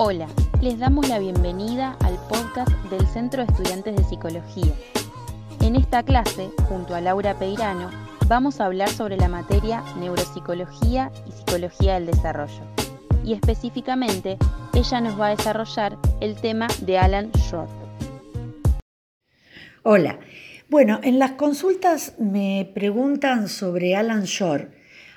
Hola, 0.00 0.28
les 0.62 0.78
damos 0.78 1.08
la 1.08 1.18
bienvenida 1.18 1.96
al 2.04 2.14
podcast 2.28 2.70
del 2.88 3.04
Centro 3.08 3.44
de 3.44 3.52
Estudiantes 3.52 3.96
de 3.96 4.04
Psicología. 4.04 4.72
En 5.60 5.74
esta 5.74 6.04
clase, 6.04 6.50
junto 6.68 6.94
a 6.94 7.00
Laura 7.00 7.36
Peirano, 7.36 7.90
vamos 8.28 8.60
a 8.60 8.66
hablar 8.66 8.90
sobre 8.90 9.16
la 9.16 9.28
materia 9.28 9.82
Neuropsicología 9.98 11.10
y 11.26 11.32
Psicología 11.32 11.94
del 11.94 12.06
Desarrollo. 12.06 12.62
Y 13.24 13.32
específicamente, 13.32 14.38
ella 14.72 15.00
nos 15.00 15.20
va 15.20 15.26
a 15.26 15.36
desarrollar 15.36 15.98
el 16.20 16.36
tema 16.36 16.68
de 16.82 16.96
Alan 16.96 17.32
Shore. 17.32 17.72
Hola, 19.82 20.20
bueno, 20.68 21.00
en 21.02 21.18
las 21.18 21.32
consultas 21.32 22.14
me 22.20 22.70
preguntan 22.72 23.48
sobre 23.48 23.96
Alan 23.96 24.22
Shore. 24.22 24.68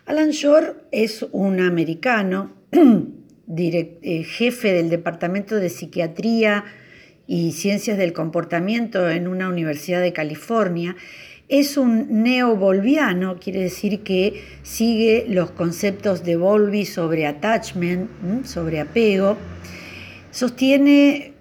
Alan 0.07 0.32
Shore 0.32 0.73
es 0.91 1.23
un 1.34 1.59
americano 1.59 2.54
jefe 3.55 4.73
del 4.73 4.89
Departamento 4.89 5.55
de 5.55 5.69
Psiquiatría 5.69 6.64
y 7.28 7.51
Ciencias 7.51 7.97
del 7.97 8.14
Comportamiento 8.14 9.09
en 9.09 9.28
una 9.28 9.50
universidad 9.50 10.01
de 10.01 10.14
California, 10.14 10.96
es 11.51 11.75
un 11.75 12.23
neovolviano, 12.23 13.37
quiere 13.37 13.59
decir 13.59 14.04
que 14.04 14.42
sigue 14.64 15.25
los 15.28 15.51
conceptos 15.51 16.23
de 16.23 16.37
Volvi 16.37 16.86
sobre 16.86 17.28
attachment, 17.28 18.09
sobre 18.45 18.79
apego. 18.79 19.37
Sostiene 20.31 21.33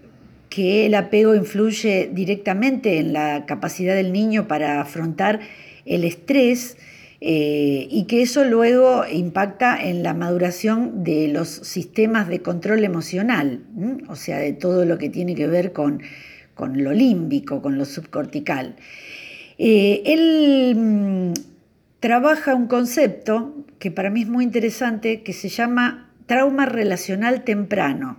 que 0.48 0.86
el 0.86 0.96
apego 0.96 1.36
influye 1.36 2.10
directamente 2.12 2.98
en 2.98 3.12
la 3.12 3.46
capacidad 3.46 3.94
del 3.94 4.12
niño 4.12 4.48
para 4.48 4.80
afrontar 4.80 5.38
el 5.86 6.02
estrés 6.02 6.76
eh, 7.22 7.86
y 7.90 8.04
que 8.04 8.22
eso 8.22 8.44
luego 8.44 9.04
impacta 9.06 9.82
en 9.82 10.02
la 10.02 10.14
maduración 10.14 11.04
de 11.04 11.28
los 11.28 11.48
sistemas 11.48 12.28
de 12.28 12.40
control 12.40 12.82
emocional, 12.82 13.60
o 14.08 14.16
sea, 14.16 14.38
de 14.38 14.54
todo 14.54 14.86
lo 14.86 14.96
que 14.96 15.10
tiene 15.10 15.34
que 15.34 15.46
ver 15.46 15.72
con, 15.72 16.02
lo 16.58 16.92
límbico, 16.92 17.60
con 17.60 17.76
lo 17.76 17.84
subcortical. 17.84 18.76
Eh, 19.58 20.02
él 20.06 20.74
mm, 20.76 21.32
trabaja 22.00 22.54
un 22.54 22.68
concepto 22.68 23.54
que 23.78 23.90
para 23.90 24.08
mí 24.08 24.22
es 24.22 24.28
muy 24.28 24.44
interesante, 24.44 25.22
que 25.22 25.34
se 25.34 25.50
llama 25.50 26.10
trauma 26.24 26.64
relacional 26.64 27.44
temprano, 27.44 28.18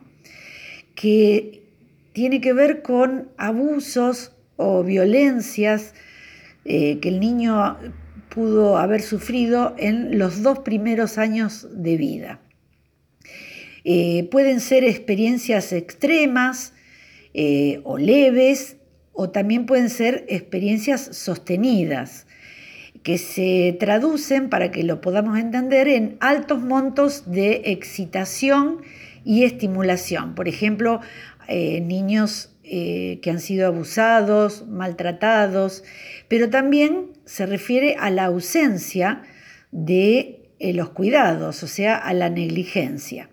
que 0.94 1.63
tiene 2.13 2.39
que 2.39 2.53
ver 2.53 2.83
con 2.83 3.29
abusos 3.38 4.31
o 4.57 4.83
violencias 4.83 5.95
eh, 6.66 6.99
que 6.99 7.09
el 7.09 7.19
niño 7.19 7.77
pudo 8.33 8.77
haber 8.77 9.01
sufrido 9.01 9.75
en 9.77 10.17
los 10.17 10.41
dos 10.41 10.59
primeros 10.59 11.17
años 11.17 11.67
de 11.71 11.97
vida. 11.97 12.39
Eh, 13.83 14.27
pueden 14.31 14.61
ser 14.61 14.83
experiencias 14.83 15.73
extremas 15.73 16.73
eh, 17.33 17.81
o 17.83 17.97
leves 17.97 18.77
o 19.11 19.29
también 19.29 19.65
pueden 19.65 19.89
ser 19.89 20.25
experiencias 20.29 21.01
sostenidas 21.17 22.25
que 23.03 23.17
se 23.17 23.75
traducen, 23.79 24.49
para 24.49 24.71
que 24.71 24.83
lo 24.83 25.01
podamos 25.01 25.38
entender, 25.38 25.88
en 25.88 26.17
altos 26.19 26.61
montos 26.61 27.29
de 27.31 27.63
excitación 27.66 28.81
y 29.25 29.43
estimulación. 29.43 30.35
Por 30.35 30.47
ejemplo, 30.47 31.01
eh, 31.47 31.81
niños 31.81 32.50
eh, 32.73 33.19
que 33.22 33.31
han 33.31 33.41
sido 33.41 33.67
abusados, 33.67 34.66
maltratados, 34.66 35.83
pero 36.30 36.50
también 36.50 37.08
se 37.25 37.45
refiere 37.45 37.97
a 38.00 38.09
la 38.09 38.23
ausencia 38.23 39.23
de 39.72 40.53
eh, 40.58 40.72
los 40.72 40.91
cuidados, 40.91 41.63
o 41.63 41.67
sea, 41.67 41.97
a 41.97 42.13
la 42.13 42.30
negligencia. 42.30 43.30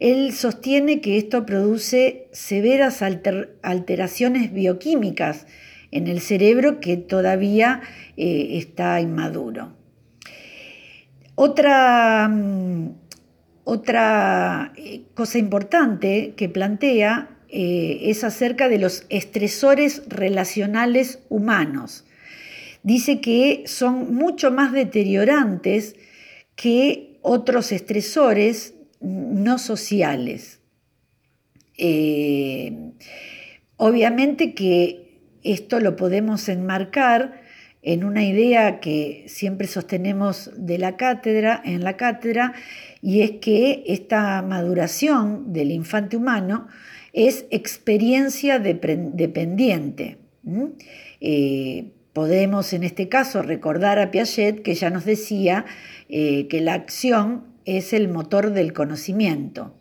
Él 0.00 0.32
sostiene 0.32 1.02
que 1.02 1.18
esto 1.18 1.44
produce 1.44 2.28
severas 2.32 3.02
alteraciones 3.02 4.50
bioquímicas 4.50 5.46
en 5.90 6.08
el 6.08 6.22
cerebro 6.22 6.80
que 6.80 6.96
todavía 6.96 7.82
eh, 8.16 8.56
está 8.56 8.98
inmaduro. 8.98 9.76
Otra, 11.34 12.28
mm, 12.28 12.94
otra 13.64 14.72
cosa 15.12 15.36
importante 15.36 16.32
que 16.34 16.48
plantea 16.48 17.28
eh, 17.56 18.10
es 18.10 18.24
acerca 18.24 18.68
de 18.68 18.80
los 18.80 19.06
estresores 19.10 20.02
relacionales 20.08 21.20
humanos. 21.28 22.04
Dice 22.82 23.20
que 23.20 23.62
son 23.66 24.12
mucho 24.12 24.50
más 24.50 24.72
deteriorantes 24.72 25.94
que 26.56 27.16
otros 27.22 27.70
estresores 27.70 28.74
no 29.00 29.58
sociales. 29.58 30.58
Eh, 31.78 32.90
obviamente 33.76 34.54
que 34.54 35.20
esto 35.44 35.78
lo 35.78 35.94
podemos 35.94 36.48
enmarcar 36.48 37.40
en 37.82 38.02
una 38.02 38.24
idea 38.24 38.80
que 38.80 39.26
siempre 39.28 39.68
sostenemos 39.68 40.50
de 40.56 40.78
la 40.78 40.96
cátedra, 40.96 41.62
en 41.64 41.84
la 41.84 41.96
cátedra, 41.96 42.52
y 43.00 43.20
es 43.20 43.30
que 43.40 43.84
esta 43.86 44.42
maduración 44.42 45.52
del 45.52 45.70
infante 45.70 46.16
humano 46.16 46.66
es 47.14 47.46
experiencia 47.50 48.58
dependiente. 48.58 50.18
Eh, 51.20 51.92
podemos 52.12 52.72
en 52.72 52.82
este 52.82 53.08
caso 53.08 53.40
recordar 53.40 53.98
a 53.98 54.10
Piaget 54.10 54.62
que 54.62 54.74
ya 54.74 54.90
nos 54.90 55.04
decía 55.04 55.64
eh, 56.08 56.48
que 56.48 56.60
la 56.60 56.74
acción 56.74 57.44
es 57.64 57.92
el 57.92 58.08
motor 58.08 58.50
del 58.50 58.72
conocimiento. 58.72 59.78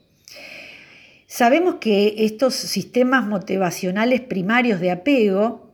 Sabemos 1.25 1.75
que 1.81 2.13
estos 2.19 2.53
sistemas 2.53 3.25
motivacionales 3.25 4.21
primarios 4.21 4.79
de 4.79 4.91
apego 4.91 5.73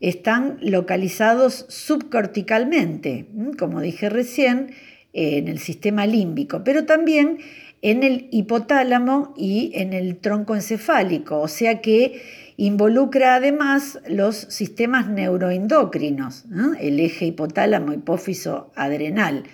están 0.00 0.58
localizados 0.60 1.66
subcorticalmente, 1.68 3.26
como 3.56 3.80
dije 3.80 4.10
recién, 4.10 4.72
en 5.12 5.46
el 5.46 5.60
sistema 5.60 6.06
límbico, 6.06 6.64
pero 6.64 6.84
también 6.84 7.38
en 7.84 8.02
el 8.02 8.28
hipotálamo 8.30 9.34
y 9.36 9.72
en 9.74 9.92
el 9.92 10.16
tronco 10.16 10.54
encefálico, 10.54 11.38
o 11.38 11.48
sea 11.48 11.82
que 11.82 12.22
involucra 12.56 13.34
además 13.34 14.00
los 14.08 14.36
sistemas 14.36 15.10
neuroendocrinos, 15.10 16.46
el 16.80 16.98
eje 16.98 17.26
hipotálamo, 17.26 17.92
hipófiso, 17.92 18.72
adrenal, 18.74 19.44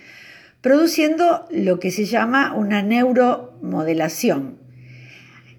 produciendo 0.61 1.45
lo 1.51 1.81
que 1.81 1.91
se 1.91 2.05
llama 2.05 2.53
una 2.53 2.81
neuromodelación. 2.81 4.59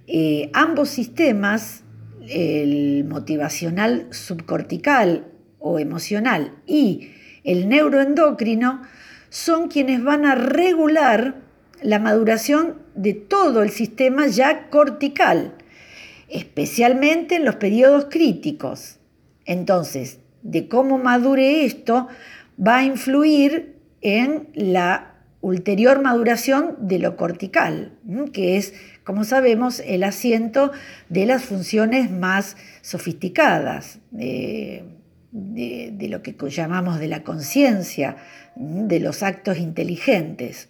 Eh, 0.06 0.48
ambos 0.54 0.88
sistemas, 0.88 1.84
el 2.26 3.04
motivacional 3.04 4.06
subcortical 4.12 5.26
o 5.58 5.78
emocional 5.78 6.54
y 6.66 7.10
el 7.44 7.68
neuroendocrino, 7.68 8.80
son 9.28 9.68
quienes 9.68 10.02
van 10.02 10.24
a 10.24 10.34
regular 10.34 11.51
la 11.82 11.98
maduración 11.98 12.78
de 12.94 13.14
todo 13.14 13.62
el 13.62 13.70
sistema 13.70 14.26
ya 14.26 14.68
cortical, 14.70 15.54
especialmente 16.28 17.36
en 17.36 17.44
los 17.44 17.56
periodos 17.56 18.06
críticos. 18.10 18.98
Entonces, 19.44 20.18
de 20.42 20.68
cómo 20.68 20.98
madure 20.98 21.64
esto 21.64 22.08
va 22.64 22.78
a 22.78 22.84
influir 22.84 23.76
en 24.00 24.48
la 24.54 25.12
ulterior 25.40 26.00
maduración 26.00 26.76
de 26.78 26.98
lo 27.00 27.16
cortical, 27.16 27.98
que 28.32 28.56
es, 28.56 28.74
como 29.04 29.24
sabemos, 29.24 29.80
el 29.80 30.04
asiento 30.04 30.70
de 31.08 31.26
las 31.26 31.42
funciones 31.42 32.10
más 32.10 32.56
sofisticadas, 32.80 33.98
de, 34.12 34.84
lo 35.32 36.22
que 36.22 36.36
llamamos 36.48 37.00
de 37.00 37.08
la 37.08 37.24
conciencia, 37.24 38.16
de 38.54 39.00
los 39.00 39.22
actos 39.22 39.58
inteligentes. 39.58 40.68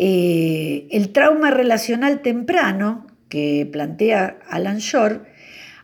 Eh, 0.00 0.86
el 0.92 1.10
trauma 1.10 1.50
relacional 1.50 2.22
temprano 2.22 3.04
que 3.28 3.68
plantea 3.70 4.38
Alan 4.48 4.78
Shore 4.78 5.22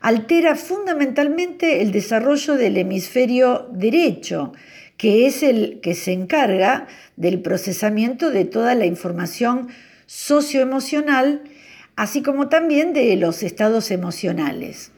altera 0.00 0.54
fundamentalmente 0.54 1.82
el 1.82 1.90
desarrollo 1.90 2.54
del 2.54 2.76
hemisferio 2.76 3.68
derecho, 3.72 4.52
que 4.96 5.26
es 5.26 5.42
el 5.42 5.80
que 5.80 5.94
se 5.94 6.12
encarga 6.12 6.86
del 7.16 7.42
procesamiento 7.42 8.30
de 8.30 8.44
toda 8.44 8.76
la 8.76 8.86
información 8.86 9.66
socioemocional, 10.06 11.42
así 11.96 12.22
como 12.22 12.48
también 12.48 12.92
de 12.92 13.16
los 13.16 13.42
estados 13.42 13.90
emocionales. 13.90 14.92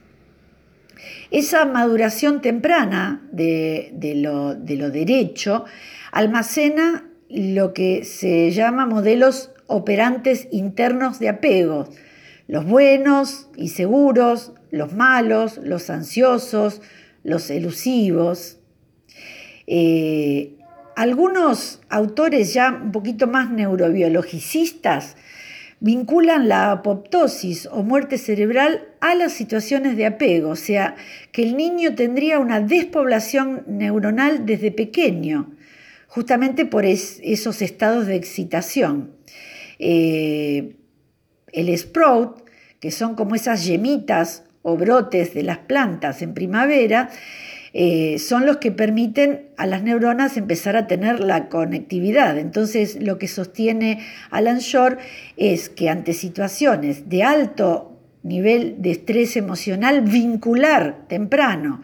Esa 1.31 1.65
maduración 1.65 2.43
temprana 2.43 3.27
de, 3.33 3.95
lo, 4.17 4.55
de 4.55 4.77
lo 4.77 4.91
derecho 4.91 5.65
almacena 6.12 7.05
lo 7.28 7.73
que 7.73 8.05
se 8.05 8.50
llama 8.50 8.87
modelos 8.87 9.50
operantes 9.67 10.49
internos 10.50 11.19
de 11.19 11.28
apego, 11.28 11.88
los 12.46 12.64
buenos 12.64 13.49
y 13.56 13.69
seguros, 13.69 14.52
los 14.70 14.93
malos, 14.94 15.58
los 15.58 15.90
ansiosos, 15.90 16.81
los 17.25 17.50
elusivos. 17.50 18.58
Eh, 19.67 20.56
algunos 20.94 21.81
autores 21.88 22.55
ya 22.55 22.70
un 22.70 22.93
poquito 22.93 23.26
más 23.26 23.50
neurobiologicistas 23.50 25.17
vinculan 25.81 26.49
la 26.49 26.73
apoptosis 26.73 27.67
o 27.67 27.82
muerte 27.82 28.17
cerebral 28.17 28.88
a 29.00 29.14
las 29.14 29.32
situaciones 29.32 29.96
de 29.96 30.06
apego, 30.06 30.50
o 30.50 30.56
sea, 30.56 30.96
que 31.32 31.43
el 31.43 31.56
niño 31.56 31.94
tendría 31.94 32.38
una 32.38 32.61
despoblación 32.61 33.64
neuronal 33.67 34.46
desde 34.46 34.70
pequeño, 34.70 35.50
justamente 36.08 36.64
por 36.64 36.85
esos 36.85 37.62
estados 37.62 38.06
de 38.06 38.17
excitación. 38.17 39.12
Eh, 39.79 40.76
el 41.53 41.76
sprout, 41.79 42.44
que 42.81 42.91
son 42.91 43.14
como 43.14 43.35
esas 43.35 43.64
yemitas 43.64 44.44
o 44.62 44.76
brotes 44.76 45.35
de 45.35 45.43
las 45.43 45.58
plantas 45.58 46.23
en 46.23 46.35
primavera, 46.35 47.11
eh, 47.79 48.19
son 48.19 48.47
los 48.47 48.56
que 48.56 48.73
permiten 48.73 49.50
a 49.58 49.67
las 49.67 49.82
neuronas 49.82 50.38
empezar 50.38 50.76
a 50.76 50.87
tener 50.87 51.20
la 51.20 51.49
conectividad. 51.50 52.38
Entonces, 52.38 52.97
lo 53.02 53.19
que 53.19 53.29
sostiene 53.29 54.00
Alan 54.31 54.61
Shore 54.61 54.97
es 55.37 55.69
que 55.69 55.91
ante 55.91 56.14
situaciones 56.14 57.11
de 57.11 57.23
alto 57.23 58.00
nivel 58.23 58.76
de 58.81 58.93
estrés 58.93 59.37
emocional 59.37 60.00
vincular 60.00 61.06
temprano, 61.06 61.82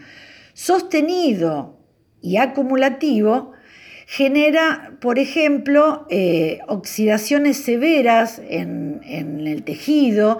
sostenido 0.54 1.78
y 2.20 2.38
acumulativo, 2.38 3.52
genera, 4.06 4.92
por 5.00 5.18
ejemplo, 5.18 6.06
eh, 6.10 6.60
oxidaciones 6.68 7.58
severas 7.58 8.40
en, 8.48 9.00
el 9.04 9.62
tejido 9.64 10.38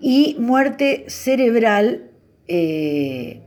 y 0.00 0.36
muerte 0.38 1.04
cerebral 1.08 2.10
eh, 2.46 3.40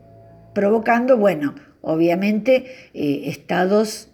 provocando, 0.53 1.17
bueno, 1.17 1.55
obviamente 1.81 2.65
eh, 2.93 3.23
estados 3.25 4.09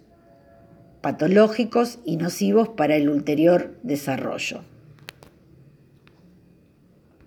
patológicos 1.00 1.98
y 2.04 2.16
nocivos 2.16 2.68
para 2.68 2.96
el 2.96 3.08
ulterior 3.08 3.76
desarrollo. 3.82 4.62